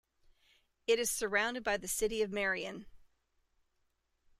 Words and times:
It 0.87 0.97
is 0.97 1.11
surrounded 1.11 1.63
by 1.63 1.77
the 1.77 1.87
city 1.87 2.23
of 2.23 2.31
Marion. 2.31 2.87